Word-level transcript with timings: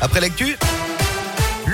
Après 0.00 0.20
l'actu. 0.20 0.56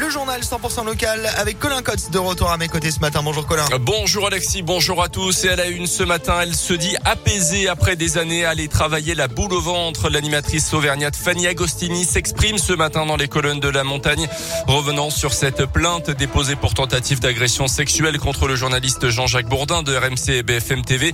Le 0.06 0.12
journal 0.12 0.40
100% 0.40 0.86
local 0.86 1.28
avec 1.36 1.58
Colin 1.58 1.82
Cotts 1.82 2.12
de 2.12 2.18
retour 2.18 2.48
à 2.48 2.56
mes 2.58 2.68
côtés 2.68 2.92
ce 2.92 3.00
matin. 3.00 3.22
Bonjour 3.24 3.44
Colin. 3.44 3.64
Bonjour 3.80 4.28
Alexis, 4.28 4.62
bonjour 4.62 5.02
à 5.02 5.08
tous. 5.08 5.44
Et 5.44 5.48
à 5.48 5.56
la 5.56 5.66
une 5.66 5.88
ce 5.88 6.04
matin, 6.04 6.38
elle 6.42 6.54
se 6.54 6.74
dit 6.74 6.94
apaisée 7.04 7.68
après 7.68 7.96
des 7.96 8.16
années 8.16 8.44
à 8.44 8.50
aller 8.50 8.68
travailler 8.68 9.16
la 9.16 9.26
boule 9.26 9.52
au 9.52 9.60
ventre. 9.60 10.08
L'animatrice 10.08 10.72
auvergnate 10.74 11.16
Fanny 11.16 11.48
Agostini 11.48 12.04
s'exprime 12.04 12.56
ce 12.56 12.72
matin 12.72 13.04
dans 13.04 13.16
les 13.16 13.26
colonnes 13.26 13.58
de 13.58 13.68
la 13.68 13.82
montagne, 13.82 14.28
revenant 14.68 15.10
sur 15.10 15.34
cette 15.34 15.66
plainte 15.66 16.08
déposée 16.10 16.54
pour 16.54 16.74
tentative 16.74 17.18
d'agression 17.18 17.66
sexuelle 17.66 18.20
contre 18.20 18.46
le 18.46 18.54
journaliste 18.54 19.08
Jean-Jacques 19.08 19.48
Bourdin 19.48 19.82
de 19.82 19.96
RMC 19.96 20.28
et 20.28 20.42
BFM 20.44 20.84
TV. 20.84 21.12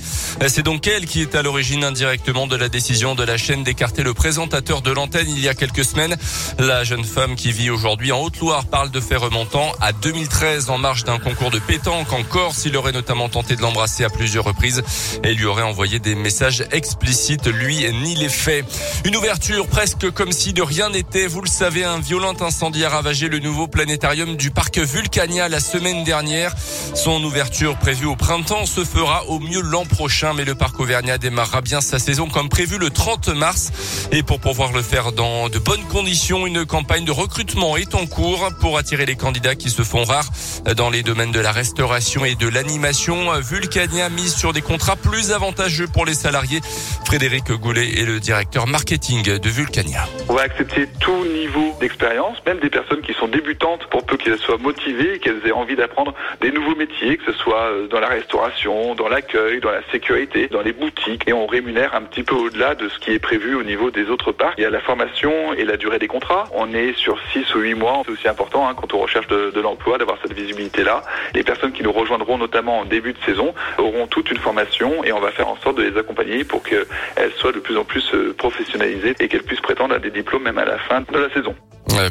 C'est 0.48 0.64
donc 0.64 0.86
elle 0.86 1.06
qui 1.06 1.22
est 1.22 1.34
à 1.34 1.40
l'origine 1.40 1.82
indirectement 1.82 2.46
de 2.46 2.56
la 2.56 2.68
décision 2.68 3.14
de 3.14 3.24
la 3.24 3.38
chaîne 3.38 3.64
d'écarter 3.64 4.02
le 4.02 4.12
présentateur 4.12 4.82
de 4.82 4.90
l'antenne 4.90 5.30
il 5.30 5.40
y 5.40 5.48
a 5.48 5.54
quelques 5.54 5.84
semaines. 5.84 6.14
La 6.58 6.84
jeune 6.84 7.04
femme 7.04 7.36
qui 7.36 7.52
vit 7.52 7.70
aujourd'hui 7.70 8.12
en 8.12 8.20
Haute-Loire 8.20 8.66
de 8.90 9.00
faits 9.00 9.18
remontant 9.18 9.72
à 9.80 9.92
2013 9.92 10.70
en 10.70 10.78
marge 10.78 11.04
d'un 11.04 11.18
concours 11.18 11.50
de 11.50 11.58
pétanque 11.58 12.12
en 12.12 12.22
Corse. 12.22 12.64
Il 12.64 12.76
aurait 12.76 12.92
notamment 12.92 13.28
tenté 13.28 13.54
de 13.54 13.62
l'embrasser 13.62 14.04
à 14.04 14.10
plusieurs 14.10 14.44
reprises 14.44 14.82
et 15.22 15.34
lui 15.34 15.44
aurait 15.44 15.62
envoyé 15.62 15.98
des 15.98 16.14
messages 16.14 16.64
explicites, 16.72 17.46
lui 17.46 17.86
ni 17.92 18.14
les 18.14 18.28
faits. 18.28 18.64
Une 19.04 19.16
ouverture 19.16 19.66
presque 19.66 20.10
comme 20.10 20.32
si 20.32 20.52
de 20.52 20.62
rien 20.62 20.90
n'était. 20.90 21.26
Vous 21.26 21.40
le 21.40 21.48
savez, 21.48 21.84
un 21.84 22.00
violent 22.00 22.34
incendie 22.40 22.84
a 22.84 22.88
ravagé 22.88 23.28
le 23.28 23.38
nouveau 23.38 23.68
planétarium 23.68 24.36
du 24.36 24.50
parc 24.50 24.78
Vulcania 24.78 25.48
la 25.48 25.60
semaine 25.60 26.04
dernière. 26.04 26.54
Son 26.94 27.22
ouverture 27.22 27.76
prévue 27.78 28.06
au 28.06 28.16
printemps 28.16 28.66
se 28.66 28.84
fera 28.84 29.26
au 29.26 29.38
mieux 29.38 29.60
l'an 29.60 29.84
prochain, 29.84 30.32
mais 30.34 30.44
le 30.44 30.54
parc 30.54 30.80
Auvergnat 30.80 31.18
démarrera 31.18 31.60
bien 31.60 31.80
sa 31.80 31.98
saison 31.98 32.28
comme 32.28 32.48
prévu 32.48 32.78
le 32.78 32.90
30 32.90 33.28
mars. 33.28 33.70
Et 34.10 34.22
pour 34.22 34.40
pouvoir 34.40 34.72
le 34.72 34.82
faire 34.82 35.12
dans 35.12 35.48
de 35.48 35.58
bonnes 35.58 35.84
conditions, 35.84 36.46
une 36.46 36.64
campagne 36.64 37.04
de 37.04 37.12
recrutement 37.12 37.76
est 37.76 37.94
en 37.94 38.06
cours 38.06 38.48
pour 38.60 38.71
attirer 38.76 39.06
les 39.06 39.16
candidats 39.16 39.54
qui 39.54 39.70
se 39.70 39.82
font 39.82 40.04
rares 40.04 40.30
dans 40.76 40.90
les 40.90 41.02
domaines 41.02 41.32
de 41.32 41.40
la 41.40 41.52
restauration 41.52 42.24
et 42.24 42.34
de 42.34 42.48
l'animation. 42.48 43.32
Vulcania 43.40 44.08
mise 44.08 44.34
sur 44.34 44.52
des 44.52 44.62
contrats 44.62 44.96
plus 44.96 45.32
avantageux 45.32 45.86
pour 45.86 46.04
les 46.04 46.14
salariés. 46.14 46.60
Frédéric 47.04 47.50
Goulet 47.52 48.00
est 48.00 48.04
le 48.04 48.20
directeur 48.20 48.66
marketing 48.66 49.38
de 49.38 49.48
Vulcania. 49.48 50.08
On 50.28 50.34
va 50.34 50.42
accepter 50.42 50.88
tout 51.00 51.24
niveau 51.24 51.71
d'expérience, 51.82 52.38
même 52.46 52.58
des 52.58 52.70
personnes 52.70 53.02
qui 53.02 53.12
sont 53.12 53.28
débutantes 53.28 53.86
pour 53.90 54.06
peu 54.06 54.16
qu'elles 54.16 54.38
soient 54.38 54.58
motivées, 54.58 55.18
qu'elles 55.18 55.46
aient 55.46 55.52
envie 55.52 55.76
d'apprendre 55.76 56.14
des 56.40 56.50
nouveaux 56.50 56.74
métiers, 56.74 57.18
que 57.18 57.30
ce 57.30 57.38
soit 57.38 57.64
euh, 57.64 57.88
dans 57.88 58.00
la 58.00 58.08
restauration, 58.08 58.94
dans 58.94 59.08
l'accueil, 59.08 59.60
dans 59.60 59.70
la 59.70 59.82
sécurité, 59.90 60.48
dans 60.48 60.62
les 60.62 60.72
boutiques. 60.72 61.24
Et 61.26 61.32
on 61.32 61.46
rémunère 61.46 61.94
un 61.94 62.02
petit 62.02 62.22
peu 62.22 62.34
au-delà 62.34 62.74
de 62.74 62.88
ce 62.88 62.98
qui 62.98 63.12
est 63.12 63.18
prévu 63.18 63.54
au 63.54 63.62
niveau 63.62 63.90
des 63.90 64.08
autres 64.08 64.32
parcs. 64.32 64.54
Il 64.58 64.62
y 64.62 64.66
a 64.66 64.70
la 64.70 64.80
formation 64.80 65.52
et 65.52 65.64
la 65.64 65.76
durée 65.76 65.98
des 65.98 66.08
contrats. 66.08 66.44
On 66.54 66.72
est 66.72 66.96
sur 66.96 67.18
6 67.32 67.54
ou 67.54 67.58
8 67.58 67.74
mois. 67.74 68.02
C'est 68.06 68.12
aussi 68.12 68.28
important 68.28 68.62
Hein, 68.68 68.74
quand 68.74 68.94
on 68.94 68.98
recherche 68.98 69.26
de, 69.28 69.50
de 69.50 69.60
l'emploi 69.60 69.98
d'avoir 69.98 70.18
cette 70.22 70.32
visibilité-là. 70.32 71.02
Les 71.34 71.42
personnes 71.42 71.72
qui 71.72 71.82
nous 71.82 71.92
rejoindront 71.92 72.38
notamment 72.38 72.80
en 72.80 72.84
début 72.84 73.12
de 73.12 73.18
saison 73.24 73.54
auront 73.78 74.06
toute 74.06 74.30
une 74.30 74.38
formation 74.38 75.04
et 75.04 75.12
on 75.12 75.20
va 75.20 75.30
faire 75.30 75.48
en 75.48 75.56
sorte 75.56 75.78
de 75.78 75.82
les 75.82 75.98
accompagner 75.98 76.44
pour 76.44 76.62
qu'elles 76.62 77.32
soient 77.36 77.52
de 77.52 77.60
plus 77.60 77.76
en 77.76 77.84
plus 77.84 78.14
euh, 78.14 78.34
professionnalisées 78.36 79.14
et 79.18 79.28
qu'elles 79.28 79.42
puissent 79.42 79.60
prétendre 79.60 79.94
à 79.94 79.98
des 79.98 80.10
diplômes 80.10 80.42
même 80.42 80.58
à 80.58 80.64
la 80.64 80.78
fin 80.78 81.00
de 81.00 81.18
la 81.18 81.30
saison. 81.30 81.54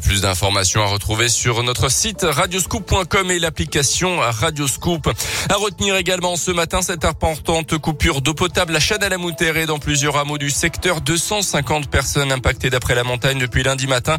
Plus 0.03 0.21
d'informations 0.21 0.81
à 0.83 0.85
retrouver 0.85 1.27
sur 1.27 1.63
notre 1.63 1.89
site 1.89 2.25
radioscoop.com 2.27 3.31
et 3.31 3.39
l'application 3.39 4.19
Radioscoop. 4.19 5.09
À 5.49 5.55
retenir 5.55 5.95
également 5.95 6.35
ce 6.35 6.51
matin 6.51 6.81
cette 6.81 7.03
importante 7.03 7.77
coupure 7.77 8.21
d'eau 8.21 8.33
potable 8.33 8.75
à 8.75 8.79
Châne-à-la-Moutere 8.79 9.57
et 9.57 9.65
dans 9.65 9.79
plusieurs 9.79 10.17
hameaux 10.17 10.37
du 10.37 10.49
secteur. 10.49 11.01
250 11.01 11.89
personnes 11.89 12.31
impactées 12.31 12.69
d'après 12.69 12.95
la 12.95 13.03
montagne 13.03 13.39
depuis 13.39 13.63
lundi 13.63 13.87
matin. 13.87 14.17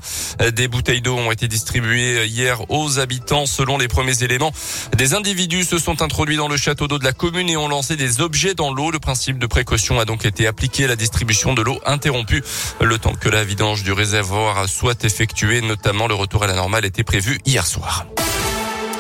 Des 0.55 0.69
bouteilles 0.69 1.01
d'eau 1.01 1.17
ont 1.17 1.31
été 1.31 1.49
distribuées 1.49 2.27
hier 2.27 2.71
aux 2.71 2.99
habitants 2.99 3.47
selon 3.47 3.79
les 3.79 3.89
premiers 3.89 4.23
éléments. 4.25 4.53
Des 4.97 5.15
individus 5.15 5.65
se 5.65 5.79
sont 5.79 6.03
introduits 6.03 6.37
dans 6.37 6.49
le 6.49 6.57
château 6.57 6.89
d'eau 6.89 6.99
de 6.99 7.05
la 7.05 7.13
commune 7.13 7.49
et 7.49 7.57
ont 7.57 7.69
lancé 7.69 7.97
des 7.97 8.21
objets 8.21 8.55
dans 8.55 8.73
l'eau. 8.73 8.91
Le 8.91 8.99
principe 8.99 9.39
de 9.39 9.47
précaution 9.47 10.01
a 10.01 10.05
donc 10.05 10.25
été 10.27 10.47
appliqué. 10.47 10.87
La 10.87 10.97
distribution 10.97 11.55
de 11.55 11.63
l'eau 11.63 11.81
interrompue 11.87 12.43
le 12.81 12.99
temps 12.99 13.15
que 13.15 13.29
la 13.29 13.45
vidange 13.45 13.85
du 13.85 13.93
réservoir 13.93 14.69
soit 14.69 15.05
effectuée 15.05 15.52
notamment 15.61 16.09
le 16.09 16.15
retour 16.15 16.45
à 16.45 16.47
la 16.47 16.55
normale 16.55 16.85
était 16.85 17.05
prévu 17.05 17.39
hier 17.45 17.67
soir. 17.67 18.07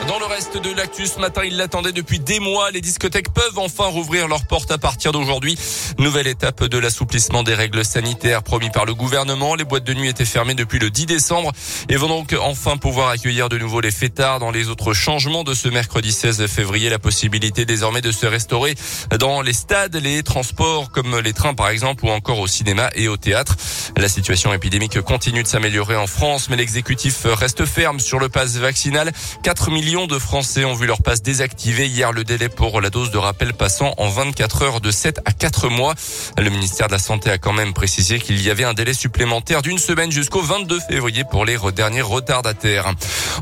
Dans 0.08 0.18
le 0.18 0.24
reste 0.24 0.56
de 0.56 0.74
l'actu 0.74 1.06
ce 1.06 1.20
matin, 1.20 1.42
il 1.44 1.56
l'attendait 1.56 1.92
depuis 1.92 2.18
des 2.18 2.40
mois. 2.40 2.72
Les 2.72 2.80
discothèques 2.80 3.32
peuvent 3.32 3.58
enfin 3.58 3.84
rouvrir 3.84 4.26
leurs 4.26 4.46
portes 4.46 4.72
à 4.72 4.78
partir 4.78 5.12
d'aujourd'hui. 5.12 5.56
Nouvelle 5.98 6.26
étape 6.26 6.64
de 6.64 6.76
l'assouplissement 6.76 7.44
des 7.44 7.54
règles 7.54 7.84
sanitaires 7.84 8.42
promis 8.42 8.70
par 8.70 8.84
le 8.84 8.94
gouvernement. 8.94 9.54
Les 9.54 9.62
boîtes 9.64 9.84
de 9.84 9.94
nuit 9.94 10.08
étaient 10.08 10.24
fermées 10.24 10.54
depuis 10.54 10.80
le 10.80 10.90
10 10.90 11.06
décembre 11.06 11.52
et 11.88 11.96
vont 11.96 12.08
donc 12.08 12.34
enfin 12.40 12.78
pouvoir 12.78 13.10
accueillir 13.10 13.48
de 13.48 13.58
nouveau 13.58 13.80
les 13.80 13.92
fêtards. 13.92 14.40
Dans 14.40 14.50
les 14.50 14.68
autres 14.68 14.92
changements 14.92 15.44
de 15.44 15.54
ce 15.54 15.68
mercredi 15.68 16.10
16 16.10 16.46
février, 16.46 16.90
la 16.90 16.98
possibilité 16.98 17.64
désormais 17.64 18.00
de 18.00 18.10
se 18.10 18.26
restaurer 18.26 18.74
dans 19.20 19.40
les 19.40 19.52
stades, 19.52 19.94
les 19.94 20.24
transports 20.24 20.90
comme 20.90 21.20
les 21.20 21.32
trains 21.32 21.54
par 21.54 21.69
exemple 21.69 22.04
ou 22.06 22.08
encore 22.08 22.40
au 22.40 22.48
cinéma 22.48 22.90
et 22.96 23.06
au 23.06 23.16
théâtre. 23.16 23.56
La 23.96 24.08
situation 24.08 24.52
épidémique 24.52 25.00
continue 25.02 25.44
de 25.44 25.48
s'améliorer 25.48 25.96
en 25.96 26.08
France, 26.08 26.48
mais 26.50 26.56
l'exécutif 26.56 27.24
reste 27.24 27.66
ferme 27.66 28.00
sur 28.00 28.19
le 28.19 28.28
pass 28.28 28.56
vaccinal. 28.56 29.12
4 29.44 29.70
millions 29.70 29.91
millions 29.92 30.06
de 30.06 30.19
Français 30.19 30.64
ont 30.64 30.72
vu 30.72 30.86
leur 30.86 31.03
passe 31.03 31.20
désactivé 31.20 31.86
hier, 31.86 32.12
le 32.12 32.25
délai 32.25 32.48
pour 32.48 32.80
la 32.80 32.88
dose 32.88 33.10
de 33.10 33.19
rappel 33.19 33.53
passant 33.53 33.92
en 33.98 34.08
24 34.08 34.62
heures 34.62 34.80
de 34.80 34.91
7 34.91 35.20
à 35.26 35.32
4 35.32 35.69
mois. 35.69 35.94
Le 36.38 36.48
ministère 36.48 36.86
de 36.86 36.92
la 36.92 36.98
Santé 36.98 37.28
a 37.28 37.36
quand 37.36 37.53
même 37.53 37.75
précisé 37.75 38.19
qu'il 38.19 38.41
y 38.41 38.48
avait 38.48 38.64
un 38.64 38.72
délai 38.72 38.94
supplémentaire 38.94 39.60
d'une 39.60 39.76
semaine 39.76 40.10
jusqu'au 40.10 40.41
22 40.41 40.81
février 40.88 41.25
pour 41.31 41.44
les 41.44 41.58
derniers 41.76 42.00
retardataires. 42.00 42.91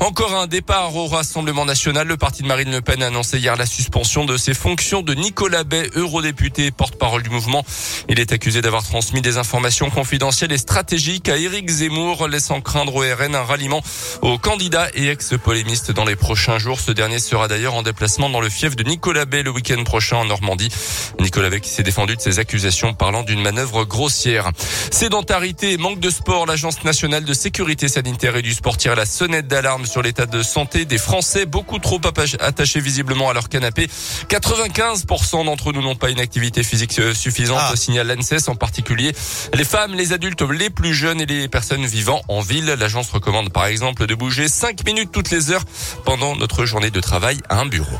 Encore 0.00 0.34
un 0.34 0.48
départ 0.48 0.96
au 0.96 1.06
Rassemblement 1.06 1.64
national. 1.64 2.08
Le 2.08 2.16
parti 2.16 2.42
de 2.42 2.48
Marine 2.48 2.72
Le 2.72 2.80
Pen 2.80 3.00
a 3.04 3.06
annoncé 3.06 3.38
hier 3.38 3.54
la 3.54 3.66
suspension 3.66 4.24
de 4.24 4.36
ses 4.36 4.54
fonctions 4.54 5.02
de 5.02 5.14
Nicolas 5.14 5.62
Bay, 5.62 5.88
eurodéputé, 5.94 6.72
porte-parole 6.72 7.22
du 7.22 7.30
mouvement. 7.30 7.64
Il 8.08 8.18
est 8.18 8.32
accusé 8.32 8.60
d'avoir 8.60 8.82
transmis 8.82 9.20
des 9.20 9.36
informations 9.36 9.88
confidentielles 9.88 10.50
et 10.50 10.58
stratégiques 10.58 11.28
à 11.28 11.36
Éric 11.36 11.70
Zemmour, 11.70 12.26
laissant 12.26 12.60
craindre 12.60 12.96
au 12.96 13.02
RN 13.02 13.36
un 13.36 13.44
ralliement 13.44 13.82
aux 14.22 14.38
candidats 14.38 14.88
et 14.94 15.10
ex-polémistes 15.10 15.92
dans 15.92 16.04
les 16.04 16.16
prochains 16.16 16.39
prochains 16.40 16.58
jours. 16.58 16.80
Ce 16.80 16.90
dernier 16.90 17.18
sera 17.18 17.48
d'ailleurs 17.48 17.74
en 17.74 17.82
déplacement 17.82 18.30
dans 18.30 18.40
le 18.40 18.48
fief 18.48 18.74
de 18.74 18.82
Nicolas 18.82 19.26
Bay 19.26 19.42
le 19.42 19.50
week-end 19.50 19.84
prochain 19.84 20.16
en 20.16 20.24
Normandie. 20.24 20.70
Nicolas 21.20 21.50
Bay 21.50 21.60
qui 21.60 21.68
s'est 21.68 21.82
défendu 21.82 22.16
de 22.16 22.20
ses 22.22 22.38
accusations 22.38 22.94
parlant 22.94 23.22
d'une 23.22 23.42
manœuvre 23.42 23.84
grossière. 23.84 24.50
Sédentarité 24.90 25.72
et 25.72 25.76
manque 25.76 26.00
de 26.00 26.08
sport, 26.08 26.46
l'Agence 26.46 26.82
nationale 26.82 27.26
de 27.26 27.34
sécurité 27.34 27.88
sanitaire 27.88 28.36
et 28.36 28.42
du 28.42 28.54
sport 28.54 28.78
tire 28.78 28.96
la 28.96 29.04
sonnette 29.04 29.48
d'alarme 29.48 29.84
sur 29.84 30.00
l'état 30.00 30.24
de 30.24 30.42
santé 30.42 30.86
des 30.86 30.96
Français, 30.96 31.44
beaucoup 31.44 31.78
trop 31.78 32.00
attachés 32.06 32.80
visiblement 32.80 33.28
à 33.28 33.34
leur 33.34 33.50
canapé. 33.50 33.88
95% 34.30 35.44
d'entre 35.44 35.74
nous 35.74 35.82
n'ont 35.82 35.94
pas 35.94 36.08
une 36.08 36.20
activité 36.20 36.62
physique 36.62 36.98
euh, 37.00 37.12
suffisante, 37.12 37.60
ah. 37.60 37.76
signale 37.76 38.06
l'ANSES 38.06 38.48
en 38.48 38.54
particulier. 38.54 39.12
Les 39.52 39.64
femmes, 39.64 39.92
les 39.92 40.14
adultes 40.14 40.40
les 40.40 40.70
plus 40.70 40.94
jeunes 40.94 41.20
et 41.20 41.26
les 41.26 41.48
personnes 41.48 41.84
vivant 41.84 42.22
en 42.28 42.40
ville. 42.40 42.64
L'agence 42.64 43.10
recommande 43.10 43.52
par 43.52 43.66
exemple 43.66 44.06
de 44.06 44.14
bouger 44.14 44.48
5 44.48 44.86
minutes 44.86 45.10
toutes 45.12 45.30
les 45.30 45.50
heures 45.50 45.64
pendant 46.06 46.29
notre 46.36 46.64
journée 46.64 46.90
de 46.90 47.00
travail 47.00 47.38
à 47.48 47.60
un 47.60 47.66
bureau. 47.66 47.98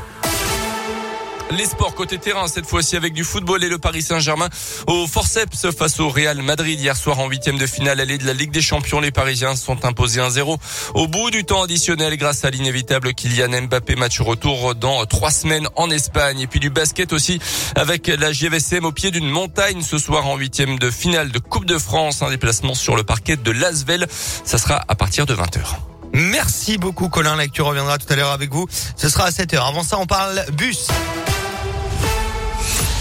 Les 1.57 1.65
sports 1.65 1.95
côté 1.95 2.17
terrain, 2.17 2.47
cette 2.47 2.65
fois-ci 2.65 2.95
avec 2.95 3.13
du 3.13 3.25
football 3.25 3.61
et 3.63 3.67
le 3.67 3.77
Paris 3.77 4.01
Saint-Germain 4.01 4.47
au 4.87 5.05
forceps 5.05 5.69
face 5.77 5.99
au 5.99 6.07
Real 6.07 6.41
Madrid 6.41 6.79
hier 6.79 6.95
soir 6.95 7.19
en 7.19 7.27
huitième 7.27 7.57
de 7.57 7.65
finale 7.65 7.99
allée 7.99 8.17
de 8.17 8.25
la 8.25 8.31
Ligue 8.33 8.51
des 8.51 8.61
Champions. 8.61 9.01
Les 9.01 9.11
Parisiens 9.11 9.57
sont 9.57 9.83
imposés 9.83 10.21
1-0 10.21 10.57
au 10.93 11.07
bout 11.07 11.29
du 11.29 11.43
temps 11.43 11.63
additionnel 11.63 12.15
grâce 12.15 12.45
à 12.45 12.51
l'inévitable 12.51 13.13
Kylian 13.13 13.63
Mbappé. 13.63 13.95
Match 13.97 14.21
retour 14.21 14.75
dans 14.75 15.05
trois 15.05 15.31
semaines 15.31 15.67
en 15.75 15.89
Espagne 15.89 16.39
et 16.39 16.47
puis 16.47 16.61
du 16.61 16.69
basket 16.69 17.11
aussi 17.11 17.39
avec 17.75 18.07
la 18.07 18.31
GVCM 18.31 18.85
au 18.85 18.93
pied 18.93 19.11
d'une 19.11 19.29
montagne 19.29 19.81
ce 19.81 19.97
soir 19.97 20.27
en 20.27 20.37
huitième 20.37 20.79
de 20.79 20.89
finale 20.89 21.31
de 21.31 21.39
Coupe 21.39 21.65
de 21.65 21.77
France. 21.77 22.21
Un 22.21 22.29
déplacement 22.29 22.75
sur 22.75 22.95
le 22.95 23.03
parquet 23.03 23.35
de 23.35 23.51
Lasvel. 23.51 24.07
Ça 24.45 24.57
sera 24.57 24.85
à 24.87 24.95
partir 24.95 25.25
de 25.25 25.35
20h. 25.35 25.90
Merci 26.21 26.77
beaucoup 26.77 27.09
Colin. 27.09 27.35
Lecture 27.35 27.65
reviendra 27.65 27.97
tout 27.97 28.11
à 28.11 28.15
l'heure 28.15 28.31
avec 28.31 28.51
vous. 28.51 28.67
Ce 28.95 29.09
sera 29.09 29.25
à 29.25 29.29
7h. 29.31 29.67
Avant 29.67 29.83
ça, 29.83 29.97
on 29.97 30.05
parle 30.05 30.45
bus. 30.53 30.87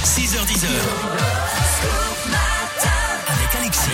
6h10. 0.05 1.50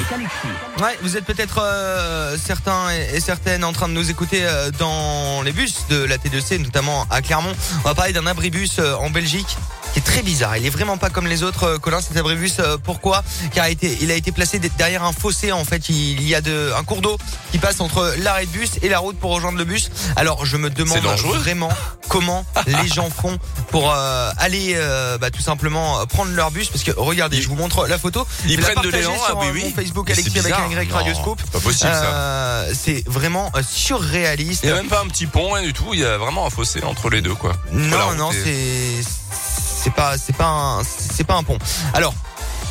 Avec 0.06 0.12
Alexis. 0.12 0.82
Ouais, 0.82 0.98
vous 1.02 1.16
êtes 1.16 1.24
peut-être 1.24 1.60
euh, 1.62 2.36
certains 2.36 2.90
et, 2.90 3.20
certaines 3.20 3.64
en 3.64 3.72
train 3.72 3.88
de 3.88 3.94
nous 3.94 4.10
écouter 4.10 4.40
euh, 4.42 4.70
dans 4.78 5.42
les 5.42 5.52
bus 5.52 5.86
de 5.88 6.04
la 6.04 6.18
T2C, 6.18 6.62
notamment 6.62 7.06
à 7.10 7.22
Clermont. 7.22 7.52
On 7.84 7.88
va 7.88 7.94
parler 7.94 8.12
d'un 8.12 8.26
abribus 8.26 8.78
euh, 8.78 8.94
en 8.96 9.10
Belgique 9.10 9.56
qui 9.92 10.00
est 10.00 10.02
très 10.02 10.22
bizarre. 10.22 10.56
Il 10.56 10.66
est 10.66 10.70
vraiment 10.70 10.98
pas 10.98 11.10
comme 11.10 11.26
les 11.26 11.42
autres. 11.42 11.64
Euh, 11.64 11.78
Colin, 11.78 12.00
cet 12.00 12.16
abribus, 12.16 12.56
euh, 12.58 12.76
pourquoi? 12.76 13.22
Car 13.54 13.66
il 13.66 13.68
a, 13.68 13.70
été, 13.70 13.98
il 14.00 14.10
a 14.10 14.14
été 14.14 14.32
placé 14.32 14.58
derrière 14.58 15.02
un 15.04 15.12
fossé. 15.12 15.52
En 15.52 15.64
fait, 15.64 15.88
il 15.88 16.22
y 16.22 16.34
a 16.34 16.40
de, 16.40 16.70
un 16.76 16.84
cours 16.84 17.00
d'eau 17.00 17.16
qui 17.50 17.58
passe 17.58 17.80
entre 17.80 18.14
l'arrêt 18.18 18.46
de 18.46 18.50
bus 18.50 18.72
et 18.82 18.88
la 18.90 18.98
route 18.98 19.18
pour 19.18 19.32
rejoindre 19.32 19.58
le 19.58 19.64
bus. 19.64 19.90
Alors, 20.16 20.44
je 20.44 20.56
me 20.56 20.70
demande 20.70 20.98
vraiment 20.98 21.70
comment 22.08 22.44
les 22.66 22.88
gens 22.88 23.10
font 23.10 23.38
pour 23.70 23.90
euh, 23.90 24.30
aller 24.38 24.76
bah, 25.20 25.30
tout 25.30 25.40
simplement 25.40 26.04
prendre 26.06 26.32
leur 26.32 26.50
bus. 26.50 26.68
Parce 26.68 26.84
que 26.84 26.92
regardez, 26.96 27.40
je 27.40 27.48
vous 27.48 27.56
montre 27.56 27.86
la 27.86 27.98
photo. 27.98 28.26
Ils 28.46 28.60
prennent 28.60 28.82
de 28.82 28.90
l'élan. 28.90 29.14
Ah, 29.28 29.34
oui, 29.52 29.72
Facebook 29.96 30.10
Alexis 30.10 30.38
avec 30.38 30.52
un 30.52 30.82
Y 30.82 30.92
Radioscope. 30.92 31.42
Pas 31.50 31.60
possible 31.60 31.90
ça. 31.90 32.64
C'est 32.74 33.06
vraiment 33.08 33.50
surréaliste. 33.66 34.64
Il 34.64 34.66
n'y 34.66 34.72
a 34.72 34.76
même 34.76 34.88
pas 34.88 35.00
un 35.00 35.06
petit 35.06 35.26
pont, 35.26 35.52
rien 35.52 35.64
du 35.64 35.72
tout. 35.72 35.94
Il 35.94 36.00
y 36.00 36.04
a 36.04 36.18
vraiment 36.18 36.46
un 36.46 36.50
fossé 36.50 36.82
entre 36.84 37.10
les 37.10 37.20
deux, 37.20 37.34
quoi. 37.34 37.52
Non, 37.72 38.14
non, 38.14 38.30
c'est 38.32 39.02
c'est 39.02 39.92
pas 39.92 40.18
c'est 40.18 40.34
pas 40.34 40.46
un 40.46 40.82
c'est 40.84 41.24
pas 41.24 41.34
un 41.34 41.42
pont. 41.42 41.58
Alors 41.94 42.14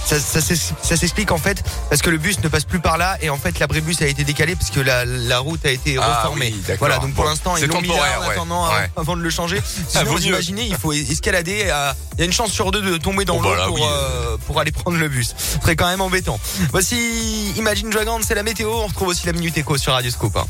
ça, 0.06 0.19
ça, 0.19 0.40
ça 0.42 0.98
s'explique 0.98 1.31
en 1.31 1.38
fait 1.38 1.63
parce 1.90 2.02
que 2.02 2.10
le 2.10 2.18
bus 2.18 2.40
ne 2.44 2.48
passe 2.48 2.66
plus 2.66 2.80
par 2.80 2.98
là 2.98 3.18
et 3.22 3.30
en 3.30 3.38
fait 3.38 3.60
l'abribus 3.60 4.02
a 4.02 4.07
été 4.07 4.24
décalé 4.24 4.56
parce 4.56 4.69
que 4.69 4.80
la, 4.80 5.06
la 5.06 5.40
route 5.40 5.66
a 5.66 5.72
été 5.72 5.98
ah 6.00 6.22
reformée. 6.22 6.54
voilà, 6.80 7.00
donc 7.00 7.13
pour 7.13 7.25
l'instant 7.25 7.57
ils 7.57 7.66
l'ont 7.66 7.81
mis 7.81 7.88
là 7.88 8.19
en 8.19 8.30
attendant 8.30 8.69
avant 8.96 9.16
de 9.16 9.22
le 9.22 9.30
changer. 9.30 9.62
Ah, 9.62 10.00
Sinon, 10.00 10.12
vous 10.12 10.25
imaginez, 10.28 10.66
il 10.66 10.75
faut 10.75 10.94
escalader. 10.94 11.72
Il 12.13 12.19
y 12.19 12.22
a 12.22 12.25
une 12.25 12.34
chance 12.34 12.52
sur 12.52 12.72
deux 12.72 12.81
de 12.81 12.98
tomber 12.98 13.25
dans 13.25 13.38
oh, 13.38 13.42
l'eau 13.42 13.68
pour, 13.68 13.88
euh, 13.88 14.38
pour 14.46 14.60
aller 14.60 14.72
prendre 14.72 14.98
le 14.98 15.10
bus. 15.10 15.36
Ce 15.38 15.60
serait 15.60 15.75
quand 15.75 15.88
même 15.88 16.02
embêtant. 16.02 16.40
Voici 16.72 17.54
Imagine 17.58 17.90
Dragon, 17.90 18.19
c'est 18.25 18.36
la 18.36 18.44
météo. 18.44 18.69
On 18.72 18.88
retrouve 18.88 19.10
aussi 19.10 19.25
la 19.25 19.34
minute 19.34 19.58
écho 19.58 19.78
sur 19.78 19.94
Radio 19.94 20.12
Scoop. 20.12 20.36
Hein. 20.38 20.46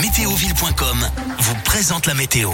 Météoville.com 0.00 1.08
vous 1.38 1.54
présente 1.64 2.06
la 2.06 2.14
météo. 2.14 2.50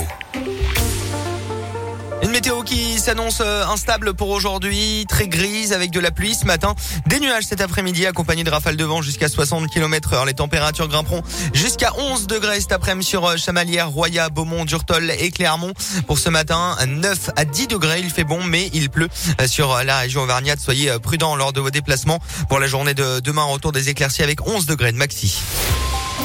Une 2.31 2.37
météo 2.37 2.63
qui 2.63 3.01
s'annonce 3.01 3.41
euh, 3.41 3.67
instable 3.67 4.15
pour 4.15 4.29
aujourd'hui, 4.29 5.05
très 5.09 5.27
grise 5.27 5.73
avec 5.73 5.91
de 5.91 5.99
la 5.99 6.13
pluie 6.13 6.37
ce 6.37 6.45
matin, 6.45 6.77
des 7.07 7.19
nuages 7.19 7.43
cet 7.43 7.61
après-midi 7.61 8.07
accompagnés 8.07 8.45
de 8.45 8.51
rafales 8.51 8.77
de 8.77 8.85
vent 8.85 9.03
jusqu'à 9.03 9.29
60 9.29 9.69
km 9.69 10.13
heure. 10.13 10.25
Les 10.27 10.35
températures 10.35 10.87
grimperont 10.87 11.23
jusqu'à 11.53 11.93
11 11.99 12.29
degrés 12.29 12.61
cet 12.61 12.71
après-midi 12.71 13.05
sur 13.05 13.27
euh, 13.27 13.37
Chamalières, 13.37 13.91
Roya, 13.91 14.29
Beaumont, 14.29 14.65
Durtol 14.65 15.11
et 15.11 15.33
Clermont. 15.33 15.73
Pour 16.07 16.21
ce 16.21 16.31
matin, 16.31 16.77
9 16.87 17.31
à 17.35 17.45
10 17.45 17.67
degrés, 17.67 17.99
il 17.99 18.11
fait 18.11 18.23
bon 18.23 18.45
mais 18.45 18.71
il 18.75 18.91
pleut 18.91 19.09
euh, 19.41 19.49
sur 19.49 19.83
la 19.83 19.99
région 19.99 20.23
Auvergnate. 20.23 20.61
Soyez 20.61 21.01
prudents 21.03 21.35
lors 21.35 21.53
de 21.53 21.61
vos 21.61 21.71
déplacements. 21.71 22.21
Pour 22.49 22.61
la 22.61 22.69
journée 22.69 22.95
de 22.95 23.19
demain, 23.19 23.43
retour 23.43 23.73
des 23.73 23.89
éclaircies 23.89 24.23
avec 24.23 24.47
11 24.47 24.67
degrés 24.67 24.93
de 24.93 24.99
maxi. 24.99 25.43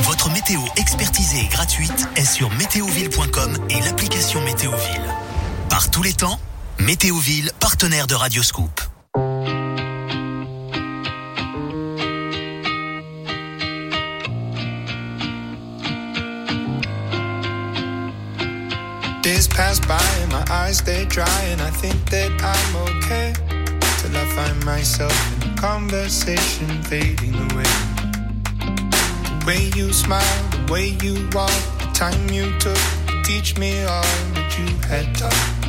Votre 0.03 0.29
météo 0.29 0.59
expertisée 0.77 1.39
et 1.39 1.47
gratuite 1.47 2.07
est 2.15 2.25
sur 2.25 2.51
météoville.com 2.51 3.57
et 3.71 3.81
l'application 3.81 4.39
Météoville. 4.43 5.24
Par 5.75 5.91
tous 5.91 6.03
les 6.03 6.13
temps, 6.13 6.39
Météoville, 6.79 7.51
partenaire 7.59 8.07
de 8.07 8.15
Radioscoop. 8.15 8.79
Days 19.21 19.49
pass 19.49 19.81
by 19.81 19.99
and 20.23 20.31
my 20.31 20.45
eyes 20.49 20.77
stay 20.77 21.03
dry 21.07 21.25
and 21.51 21.61
I 21.61 21.71
think 21.71 22.09
that 22.09 22.31
I'm 22.41 22.75
okay 22.77 23.33
till 23.97 24.15
I 24.15 24.25
find 24.27 24.63
myself 24.63 25.11
in 25.43 25.49
a 25.49 25.55
conversation 25.57 26.69
fading 26.83 27.35
away. 27.51 27.65
The 29.41 29.45
way 29.45 29.71
you 29.75 29.91
smile, 29.91 30.23
the 30.51 30.71
way 30.71 30.95
you 31.03 31.27
walk, 31.33 31.51
the 31.79 31.91
time 31.93 32.29
you 32.29 32.57
took 32.59 32.77
to 33.07 33.21
teach 33.25 33.57
me 33.57 33.83
all 33.83 34.03
that 34.35 34.57
you 34.57 34.67
had 34.87 35.13
taught. 35.15 35.64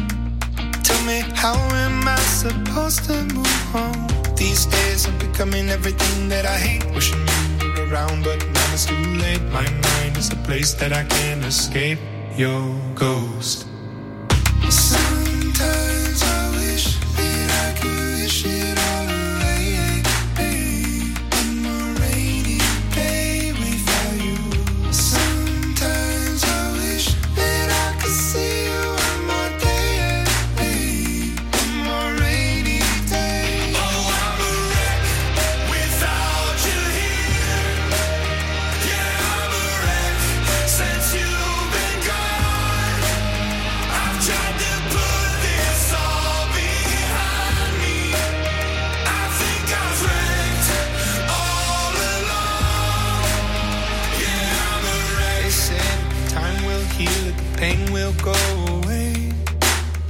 Tell 0.86 1.04
me, 1.04 1.24
how 1.34 1.56
am 1.74 2.06
I 2.06 2.14
supposed 2.14 3.02
to 3.06 3.14
move 3.34 3.74
on? 3.74 4.06
These 4.36 4.66
days 4.66 5.08
I'm 5.08 5.18
becoming 5.18 5.68
everything 5.68 6.28
that 6.28 6.46
I 6.46 6.56
hate. 6.56 6.84
Wishing 6.94 7.18
you 7.60 7.72
were 7.74 7.90
around, 7.92 8.22
but 8.22 8.38
now 8.38 8.72
it's 8.72 8.86
too 8.86 8.94
late. 8.94 9.42
My 9.50 9.68
mind 9.68 10.16
is 10.16 10.30
a 10.30 10.36
place 10.46 10.74
that 10.74 10.92
I 10.92 11.02
can't 11.02 11.44
escape. 11.44 11.98
Your 12.36 12.62
ghost. 12.94 13.66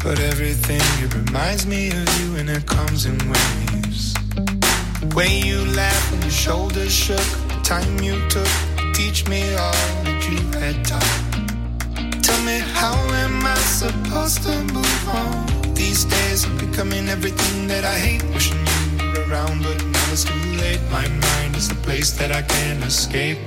But 0.06 0.20
everything, 0.20 0.80
it 1.04 1.12
reminds 1.12 1.66
me 1.66 1.88
of 1.88 2.20
you 2.20 2.36
and 2.36 2.48
it 2.48 2.64
comes 2.64 3.06
in 3.06 3.18
waves. 3.28 4.14
The 5.00 5.12
way 5.16 5.40
you 5.40 5.64
laugh 5.74 6.12
when 6.12 6.22
your 6.22 6.30
shoulders 6.30 6.94
shook, 6.94 7.26
the 7.48 7.60
time 7.64 7.98
you 7.98 8.14
took 8.28 8.46
teach 8.94 9.28
me 9.28 9.42
all 9.56 9.72
that 10.04 10.22
you 10.30 10.38
had 10.60 10.76
taught. 10.84 12.22
Tell 12.22 12.40
me, 12.44 12.60
how 12.60 12.94
am 13.24 13.44
I 13.44 13.56
supposed 13.56 14.44
to 14.44 14.62
move 14.72 15.08
on? 15.08 15.74
These 15.74 16.04
days 16.04 16.44
I'm 16.44 16.56
becoming 16.56 17.08
everything 17.08 17.66
that 17.66 17.84
I 17.84 17.98
hate. 17.98 18.22
Wishing 18.32 18.64
you 18.64 19.10
were 19.10 19.28
around, 19.28 19.64
but 19.64 19.84
now 19.84 20.12
it's 20.12 20.22
too 20.22 20.32
late. 20.62 20.80
My 20.92 21.08
mind 21.08 21.56
is 21.56 21.68
the 21.68 21.80
place 21.82 22.12
that 22.12 22.30
I 22.30 22.42
can't 22.42 22.84
escape. 22.84 23.38